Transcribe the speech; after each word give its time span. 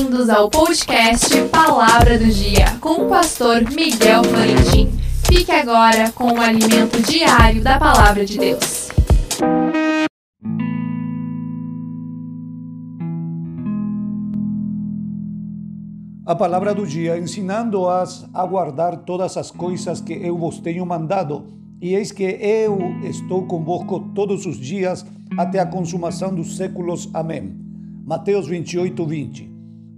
Bem-vindos 0.00 0.30
ao 0.30 0.48
podcast 0.48 1.28
Palavra 1.48 2.18
do 2.18 2.24
Dia 2.24 2.64
com 2.80 3.04
o 3.04 3.08
pastor 3.10 3.60
Miguel 3.70 4.24
Florentin. 4.24 4.90
Fique 5.26 5.52
agora 5.52 6.10
com 6.12 6.32
o 6.32 6.40
alimento 6.40 7.02
diário 7.02 7.62
da 7.62 7.78
Palavra 7.78 8.24
de 8.24 8.38
Deus. 8.38 8.88
A 16.24 16.34
palavra 16.34 16.74
do 16.74 16.86
dia, 16.86 17.18
ensinando-as 17.18 18.26
a 18.32 18.46
guardar 18.46 19.04
todas 19.04 19.36
as 19.36 19.50
coisas 19.50 20.00
que 20.00 20.14
eu 20.14 20.38
vos 20.38 20.60
tenho 20.60 20.86
mandado. 20.86 21.44
E 21.78 21.94
eis 21.94 22.10
que 22.10 22.24
eu 22.24 22.78
estou 23.02 23.46
convosco 23.46 24.00
todos 24.14 24.46
os 24.46 24.58
dias 24.58 25.04
até 25.36 25.58
a 25.58 25.66
consumação 25.66 26.34
dos 26.34 26.56
séculos. 26.56 27.10
Amém. 27.12 27.54
Mateus 28.06 28.48
28, 28.48 29.04
20. 29.04 29.49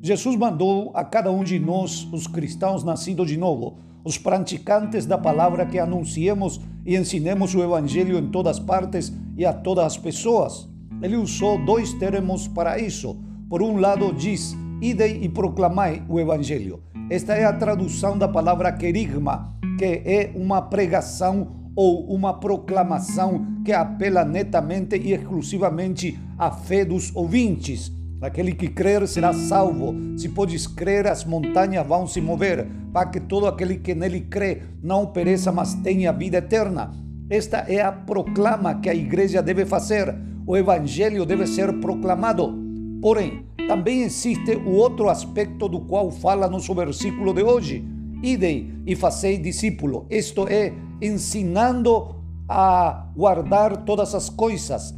Jesus 0.05 0.35
mandou 0.35 0.91
a 0.95 1.05
cada 1.05 1.31
um 1.31 1.45
de 1.45 1.61
nós, 1.61 2.09
os 2.13 2.27
cristãos 2.27 2.83
nascidos 2.83 3.29
de 3.29 3.37
novo, 3.37 3.79
os 4.03 4.19
praticantes 4.19 5.07
da 5.07 5.17
palavra, 5.17 5.65
que 5.65 5.79
anunciemos 5.79 6.61
e 6.85 6.97
ensinemos 6.97 7.55
o 7.55 7.63
Evangelho 7.63 8.19
em 8.19 8.29
todas 8.29 8.59
partes 8.59 9.13
e 9.37 9.47
a 9.47 9.53
todas 9.53 9.85
as 9.85 9.97
pessoas. 9.97 10.69
Ele 11.01 11.15
usou 11.15 11.65
dois 11.65 11.93
termos 11.93 12.49
para 12.49 12.81
isso. 12.81 13.17
Por 13.49 13.63
um 13.63 13.77
lado, 13.77 14.13
diz: 14.13 14.57
Idei 14.81 15.21
e 15.23 15.29
proclamai 15.29 16.03
o 16.09 16.19
Evangelho. 16.19 16.83
Esta 17.09 17.35
é 17.35 17.45
a 17.45 17.53
tradução 17.53 18.19
da 18.19 18.27
palavra 18.27 18.73
querigma, 18.73 19.57
que 19.79 19.85
é 19.85 20.33
uma 20.35 20.63
pregação 20.63 21.71
ou 21.77 22.13
uma 22.13 22.41
proclamação 22.41 23.63
que 23.65 23.73
apela 23.73 24.25
netamente 24.25 24.97
e 24.97 25.13
exclusivamente 25.13 26.19
à 26.37 26.51
fé 26.51 26.85
dos 26.85 27.15
ouvintes 27.15 28.02
Aquele 28.23 28.53
que 28.53 28.69
crer 28.69 29.07
será 29.09 29.33
salvo. 29.33 29.97
Se 30.17 30.29
podes 30.29 30.69
crer, 30.69 31.09
as 31.09 31.25
montanhas 31.25 31.85
vão 31.85 32.07
se 32.07 32.21
mover, 32.21 32.69
para 32.93 33.11
que 33.11 33.19
todo 33.19 33.49
aquele 33.49 33.79
que 33.79 33.97
nele 33.97 34.21
crê 34.21 34.63
não 34.81 35.07
pereça, 35.07 35.51
mas 35.51 35.75
tenha 35.75 36.13
vida 36.13 36.39
eterna. 36.39 36.93
Esta 37.29 37.65
é 37.69 37.83
a 37.83 37.91
proclama 37.91 38.77
que 38.77 38.89
a 38.89 38.95
igreja 38.95 39.43
deve 39.43 39.67
fazer. 39.67 40.15
O 40.47 40.57
evangelho 40.57 41.27
deve 41.27 41.49
ser 41.49 41.81
proclamado. 41.81 42.55
Porém, 43.01 43.45
também 43.67 44.03
existe 44.03 44.55
o 44.55 44.71
outro 44.71 45.09
aspecto 45.09 45.69
do 45.69 45.81
qual 45.81 46.09
fala 46.13 46.49
nosso 46.49 46.73
versículo 46.75 47.35
de 47.35 47.43
hoje. 47.43 47.85
Idei 48.23 48.73
e 48.87 48.95
fazei 48.95 49.37
discípulo. 49.37 50.07
Isto 50.09 50.47
é, 50.47 50.73
ensinando 51.01 52.15
a 52.49 53.09
guardar 53.17 53.79
todas 53.79 54.15
as 54.15 54.29
coisas. 54.29 54.95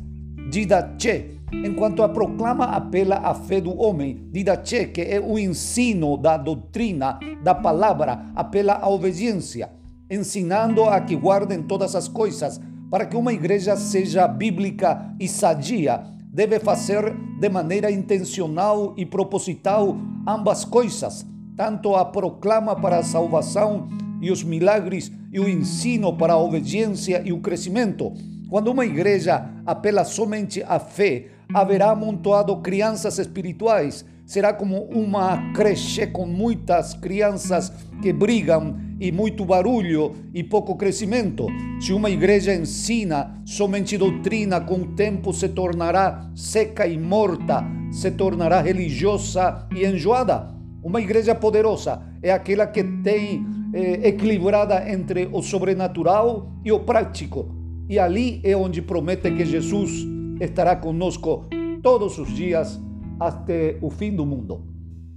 Didache 0.50 1.33
enquanto 1.64 2.02
a 2.02 2.08
proclama 2.08 2.64
apela 2.64 3.16
à 3.16 3.34
fé 3.34 3.60
do 3.60 3.78
homem, 3.78 4.28
didache, 4.32 4.86
que 4.86 5.02
é 5.02 5.20
o 5.20 5.38
ensino 5.38 6.16
da 6.16 6.36
doutrina, 6.36 7.18
da 7.42 7.54
palavra, 7.54 8.26
apela 8.34 8.74
à 8.74 8.88
obediência, 8.88 9.70
ensinando 10.10 10.84
a 10.84 11.00
que 11.00 11.14
guardem 11.14 11.62
todas 11.62 11.94
as 11.94 12.08
coisas, 12.08 12.60
para 12.90 13.06
que 13.06 13.16
uma 13.16 13.32
igreja 13.32 13.76
seja 13.76 14.26
bíblica 14.26 15.14
e 15.18 15.28
sadia, 15.28 16.02
deve 16.32 16.58
fazer 16.58 17.14
de 17.38 17.48
maneira 17.48 17.90
intencional 17.90 18.94
e 18.96 19.06
proposital 19.06 19.96
ambas 20.26 20.64
coisas, 20.64 21.24
tanto 21.56 21.94
a 21.94 22.04
proclama 22.04 22.74
para 22.74 22.98
a 22.98 23.02
salvação 23.02 23.88
e 24.20 24.30
os 24.30 24.42
milagres 24.42 25.12
e 25.32 25.38
o 25.38 25.48
ensino 25.48 26.16
para 26.16 26.32
a 26.32 26.38
obediência 26.38 27.22
e 27.24 27.32
o 27.32 27.40
crescimento. 27.40 28.12
Quando 28.48 28.68
uma 28.68 28.84
igreja 28.84 29.50
apela 29.66 30.04
somente 30.04 30.62
à 30.62 30.78
fé, 30.78 31.26
haverá 31.52 31.90
amontoado 31.90 32.56
crianças 32.58 33.18
espirituais. 33.18 34.04
Será 34.24 34.54
como 34.54 34.84
uma 34.84 35.52
creche 35.52 36.06
com 36.06 36.26
muitas 36.26 36.94
crianças 36.94 37.70
que 38.00 38.12
brigam 38.12 38.76
e 38.98 39.12
muito 39.12 39.44
barulho 39.44 40.12
e 40.32 40.42
pouco 40.42 40.76
crescimento. 40.76 41.46
Se 41.80 41.92
uma 41.92 42.08
igreja 42.08 42.54
ensina 42.54 43.38
somente 43.44 43.98
doutrina, 43.98 44.60
com 44.60 44.76
o 44.76 44.86
tempo 44.94 45.32
se 45.32 45.48
tornará 45.48 46.30
seca 46.34 46.86
e 46.86 46.98
morta, 46.98 47.64
se 47.92 48.10
tornará 48.10 48.60
religiosa 48.60 49.66
e 49.74 49.84
enjoada. 49.84 50.54
Uma 50.82 51.00
igreja 51.00 51.34
poderosa 51.34 52.02
é 52.22 52.30
aquela 52.30 52.66
que 52.66 52.82
tem 52.82 53.44
eh, 53.72 54.08
equilibrada 54.08 54.90
entre 54.90 55.28
o 55.32 55.42
sobrenatural 55.42 56.50
e 56.64 56.72
o 56.72 56.80
prático. 56.80 57.54
E 57.88 57.98
ali 57.98 58.40
é 58.42 58.56
onde 58.56 58.80
promete 58.80 59.30
que 59.30 59.44
Jesus 59.44 60.13
estará 60.40 60.76
conosco 60.76 61.46
todos 61.82 62.18
os 62.18 62.34
dias 62.34 62.80
até 63.18 63.78
o 63.80 63.90
fim 63.90 64.14
do 64.14 64.24
mundo. 64.24 64.64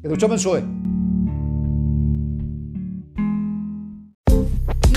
Que 0.01 0.07
Deus 0.07 0.17
te 0.17 0.25
abençoe. 0.25 0.63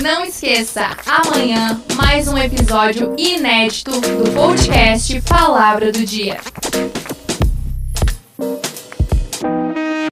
Não 0.01 0.25
esqueça, 0.25 0.97
amanhã 1.05 1.79
mais 1.95 2.27
um 2.27 2.35
episódio 2.37 3.13
inédito 3.17 3.91
do 3.91 4.31
podcast 4.33 5.21
Palavra 5.21 5.91
do 5.91 6.03
Dia. 6.03 6.39